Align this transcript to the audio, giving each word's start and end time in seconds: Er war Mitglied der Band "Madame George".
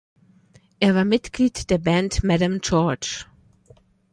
Er 0.79 0.95
war 0.95 1.05
Mitglied 1.05 1.69
der 1.69 1.77
Band 1.77 2.23
"Madame 2.23 2.57
George". 2.59 3.25